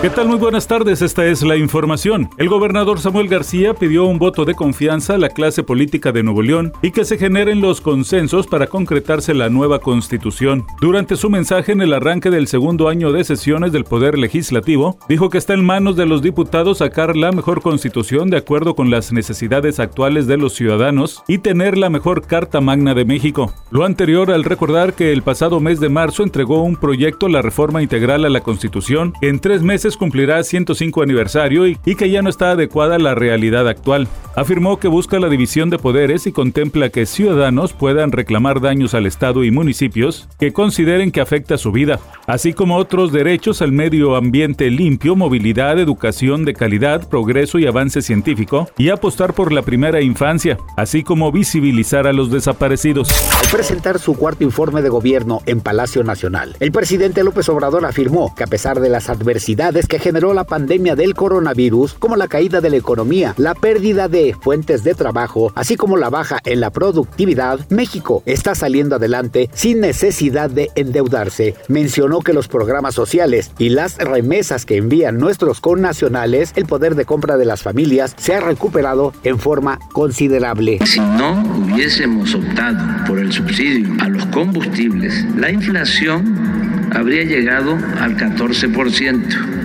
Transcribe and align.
¿Qué 0.00 0.10
tal? 0.10 0.28
Muy 0.28 0.36
buenas 0.36 0.68
tardes, 0.68 1.02
esta 1.02 1.26
es 1.26 1.42
la 1.42 1.56
información. 1.56 2.30
El 2.36 2.48
gobernador 2.48 3.00
Samuel 3.00 3.26
García 3.26 3.74
pidió 3.74 4.04
un 4.04 4.20
voto 4.20 4.44
de 4.44 4.54
confianza 4.54 5.14
a 5.14 5.18
la 5.18 5.28
clase 5.28 5.64
política 5.64 6.12
de 6.12 6.22
Nuevo 6.22 6.40
León 6.42 6.72
y 6.82 6.92
que 6.92 7.04
se 7.04 7.18
generen 7.18 7.60
los 7.60 7.80
consensos 7.80 8.46
para 8.46 8.68
concretarse 8.68 9.34
la 9.34 9.48
nueva 9.48 9.80
constitución. 9.80 10.64
Durante 10.80 11.16
su 11.16 11.30
mensaje 11.30 11.72
en 11.72 11.80
el 11.80 11.92
arranque 11.92 12.30
del 12.30 12.46
segundo 12.46 12.88
año 12.88 13.10
de 13.10 13.24
sesiones 13.24 13.72
del 13.72 13.82
Poder 13.82 14.16
Legislativo, 14.16 15.00
dijo 15.08 15.30
que 15.30 15.38
está 15.38 15.54
en 15.54 15.66
manos 15.66 15.96
de 15.96 16.06
los 16.06 16.22
diputados 16.22 16.78
sacar 16.78 17.16
la 17.16 17.32
mejor 17.32 17.60
constitución 17.60 18.30
de 18.30 18.36
acuerdo 18.36 18.76
con 18.76 18.90
las 18.90 19.12
necesidades 19.12 19.80
actuales 19.80 20.28
de 20.28 20.36
los 20.36 20.52
ciudadanos 20.52 21.24
y 21.26 21.38
tener 21.38 21.76
la 21.76 21.90
mejor 21.90 22.24
Carta 22.24 22.60
Magna 22.60 22.94
de 22.94 23.04
México. 23.04 23.52
Lo 23.72 23.84
anterior 23.84 24.30
al 24.30 24.44
recordar 24.44 24.94
que 24.94 25.12
el 25.12 25.22
pasado 25.22 25.58
mes 25.58 25.80
de 25.80 25.88
marzo 25.88 26.22
entregó 26.22 26.62
un 26.62 26.76
proyecto 26.76 27.26
la 27.26 27.42
reforma 27.42 27.82
integral 27.82 28.24
a 28.24 28.28
la 28.28 28.42
constitución 28.42 29.12
en 29.22 29.40
tres 29.40 29.62
meses 29.62 29.87
cumplirá 29.96 30.42
105 30.42 31.02
aniversario 31.02 31.66
y, 31.66 31.76
que 31.76 32.10
ya 32.10 32.22
no 32.22 32.30
está 32.30 32.52
adecuada 32.52 32.96
a 32.96 32.98
la 32.98 33.14
realidad 33.14 33.68
actual. 33.68 34.08
Afirmó 34.36 34.78
que 34.78 34.88
busca 34.88 35.18
la 35.18 35.28
división 35.28 35.70
de 35.70 35.78
poderes 35.78 36.26
y 36.26 36.32
contempla 36.32 36.90
que 36.90 37.06
ciudadanos 37.06 37.72
puedan 37.72 38.12
reclamar 38.12 38.60
daños 38.60 38.94
al 38.94 39.06
Estado 39.06 39.42
y 39.42 39.50
municipios 39.50 40.28
que 40.38 40.52
consideren 40.52 41.10
que 41.10 41.20
afecta 41.20 41.58
su 41.58 41.72
vida, 41.72 41.98
así 42.26 42.52
como 42.52 42.76
otros 42.76 43.12
derechos 43.12 43.62
al 43.62 43.72
medio 43.72 44.16
ambiente 44.16 44.70
limpio, 44.70 45.16
movilidad, 45.16 45.78
educación 45.78 46.44
de 46.44 46.54
calidad, 46.54 47.08
progreso 47.08 47.58
y 47.58 47.66
avance 47.66 48.02
científico, 48.02 48.68
y 48.76 48.90
apostar 48.90 49.34
por 49.34 49.52
la 49.52 49.62
primera 49.62 50.00
infancia, 50.00 50.58
así 50.76 51.02
como 51.02 51.32
visibilizar 51.32 52.06
a 52.06 52.12
los 52.12 52.30
desaparecidos. 52.30 53.10
Al 53.42 53.50
presentar 53.50 53.98
su 53.98 54.14
cuarto 54.14 54.44
informe 54.44 54.82
de 54.82 54.88
gobierno 54.88 55.40
en 55.46 55.60
Palacio 55.60 56.04
Nacional, 56.04 56.56
el 56.60 56.72
presidente 56.72 57.24
López 57.24 57.48
Obrador 57.48 57.84
afirmó 57.84 58.34
que 58.34 58.44
a 58.44 58.46
pesar 58.46 58.80
de 58.80 58.88
las 58.88 59.08
adversidades 59.08 59.77
que 59.86 59.98
generó 59.98 60.34
la 60.34 60.44
pandemia 60.44 60.96
del 60.96 61.14
coronavirus, 61.14 61.94
como 61.94 62.16
la 62.16 62.28
caída 62.28 62.60
de 62.60 62.70
la 62.70 62.76
economía, 62.76 63.34
la 63.36 63.54
pérdida 63.54 64.08
de 64.08 64.34
fuentes 64.40 64.82
de 64.84 64.94
trabajo, 64.94 65.52
así 65.54 65.76
como 65.76 65.96
la 65.96 66.10
baja 66.10 66.40
en 66.44 66.60
la 66.60 66.70
productividad, 66.70 67.60
México 67.68 68.22
está 68.26 68.54
saliendo 68.54 68.96
adelante 68.96 69.50
sin 69.52 69.80
necesidad 69.80 70.50
de 70.50 70.70
endeudarse. 70.74 71.54
Mencionó 71.68 72.20
que 72.20 72.32
los 72.32 72.48
programas 72.48 72.94
sociales 72.94 73.52
y 73.58 73.68
las 73.68 73.98
remesas 73.98 74.64
que 74.64 74.76
envían 74.76 75.18
nuestros 75.18 75.60
connacionales, 75.60 76.52
el 76.56 76.66
poder 76.66 76.94
de 76.94 77.04
compra 77.04 77.36
de 77.36 77.44
las 77.44 77.62
familias 77.62 78.14
se 78.18 78.34
ha 78.34 78.40
recuperado 78.40 79.12
en 79.22 79.38
forma 79.38 79.78
considerable. 79.92 80.78
Si 80.84 81.00
no 81.00 81.42
hubiésemos 81.58 82.34
optado 82.34 83.04
por 83.06 83.18
el 83.18 83.32
subsidio 83.32 83.88
a 84.00 84.08
los 84.08 84.24
combustibles, 84.26 85.24
la 85.36 85.50
inflación 85.50 86.88
habría 86.92 87.24
llegado 87.24 87.76
al 88.00 88.16
14% 88.16 89.57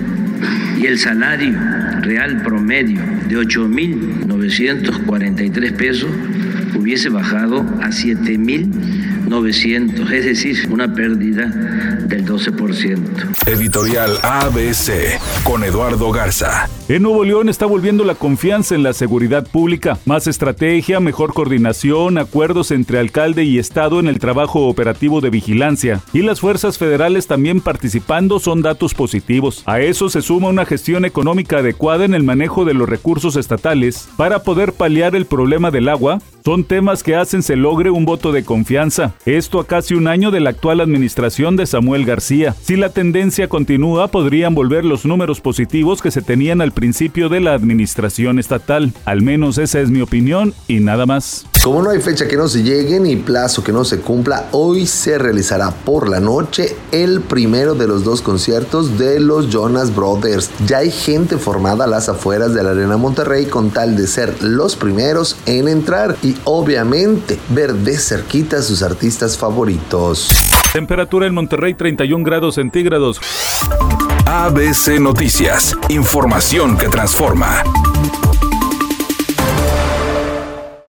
y 0.76 0.86
el 0.86 0.98
salario 0.98 1.56
real 2.00 2.42
promedio 2.42 3.00
de 3.28 3.36
8.943 3.36 5.72
pesos 5.72 6.10
hubiese 6.78 7.08
bajado 7.08 7.62
a 7.80 7.88
7.900, 7.88 10.12
es 10.12 10.24
decir, 10.24 10.68
una 10.70 10.94
pérdida 10.94 11.46
del 12.06 12.24
12%. 12.24 12.98
Editorial 13.46 14.12
ABC 14.22 15.18
con 15.44 15.64
Eduardo 15.64 16.12
Garza. 16.12 16.68
En 16.88 17.02
Nuevo 17.02 17.24
León 17.24 17.48
está 17.48 17.66
volviendo 17.66 18.04
la 18.04 18.14
confianza 18.14 18.74
en 18.74 18.82
la 18.82 18.92
seguridad 18.92 19.46
pública, 19.46 19.98
más 20.04 20.26
estrategia, 20.26 21.00
mejor 21.00 21.32
coordinación, 21.32 22.18
acuerdos 22.18 22.70
entre 22.70 22.98
alcalde 22.98 23.44
y 23.44 23.58
Estado 23.58 24.00
en 24.00 24.08
el 24.08 24.18
trabajo 24.18 24.68
operativo 24.68 25.22
de 25.22 25.30
vigilancia 25.30 26.02
y 26.12 26.20
las 26.22 26.40
fuerzas 26.40 26.76
federales 26.76 27.26
también 27.26 27.60
participando 27.60 28.38
son 28.38 28.62
datos 28.62 28.94
positivos. 28.94 29.62
A 29.66 29.80
eso 29.80 30.08
se 30.08 30.22
suma 30.22 30.48
una 30.48 30.66
gestión 30.66 31.04
económica 31.04 31.58
adecuada 31.58 32.04
en 32.04 32.14
el 32.14 32.22
manejo 32.22 32.64
de 32.64 32.74
los 32.74 32.88
recursos 32.88 33.36
estatales 33.36 34.08
para 34.16 34.42
poder 34.42 34.72
paliar 34.72 35.16
el 35.16 35.26
problema 35.26 35.70
del 35.70 35.88
agua. 35.88 36.20
Son 36.46 36.62
temas 36.62 37.02
que 37.02 37.16
hacen 37.16 37.42
se 37.42 37.56
logre 37.56 37.88
un 37.88 38.04
voto 38.04 38.30
de 38.30 38.44
confianza. 38.44 39.14
Esto 39.24 39.60
a 39.60 39.66
casi 39.66 39.94
un 39.94 40.06
año 40.06 40.30
de 40.30 40.40
la 40.40 40.50
actual 40.50 40.82
administración 40.82 41.56
de 41.56 41.64
Samuel 41.64 42.04
García. 42.04 42.54
Si 42.60 42.76
la 42.76 42.90
tendencia 42.90 43.48
continúa, 43.48 44.08
podrían 44.08 44.54
volver 44.54 44.84
los 44.84 45.06
números 45.06 45.40
positivos 45.40 46.02
que 46.02 46.10
se 46.10 46.20
tenían 46.20 46.60
al 46.60 46.72
principio 46.72 47.30
de 47.30 47.40
la 47.40 47.54
administración 47.54 48.38
estatal. 48.38 48.92
Al 49.06 49.22
menos 49.22 49.56
esa 49.56 49.80
es 49.80 49.88
mi 49.88 50.02
opinión 50.02 50.52
y 50.68 50.80
nada 50.80 51.06
más. 51.06 51.46
Como 51.64 51.80
no 51.80 51.88
hay 51.88 52.00
fecha 52.02 52.28
que 52.28 52.36
no 52.36 52.46
se 52.46 52.62
llegue 52.62 53.00
ni 53.00 53.16
plazo 53.16 53.64
que 53.64 53.72
no 53.72 53.86
se 53.86 54.00
cumpla, 54.00 54.48
hoy 54.50 54.86
se 54.86 55.16
realizará 55.16 55.70
por 55.70 56.10
la 56.10 56.20
noche 56.20 56.76
el 56.92 57.22
primero 57.22 57.74
de 57.74 57.86
los 57.86 58.04
dos 58.04 58.20
conciertos 58.20 58.98
de 58.98 59.18
los 59.18 59.48
Jonas 59.48 59.96
Brothers. 59.96 60.50
Ya 60.66 60.78
hay 60.78 60.90
gente 60.90 61.38
formada 61.38 61.84
a 61.84 61.86
las 61.86 62.10
afueras 62.10 62.52
de 62.52 62.62
la 62.62 62.72
Arena 62.72 62.98
Monterrey 62.98 63.46
con 63.46 63.70
tal 63.70 63.96
de 63.96 64.06
ser 64.06 64.42
los 64.42 64.76
primeros 64.76 65.38
en 65.46 65.68
entrar 65.68 66.18
y 66.22 66.36
obviamente 66.44 67.38
ver 67.48 67.72
de 67.72 67.96
cerquita 67.96 68.58
a 68.58 68.62
sus 68.62 68.82
artistas 68.82 69.38
favoritos. 69.38 70.28
Temperatura 70.70 71.26
en 71.26 71.32
Monterrey 71.32 71.72
31 71.72 72.24
grados 72.24 72.56
centígrados. 72.56 73.22
ABC 74.26 75.00
Noticias, 75.00 75.74
información 75.88 76.76
que 76.76 76.88
transforma. 76.88 77.62